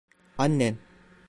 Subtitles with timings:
[0.37, 0.75] Annen.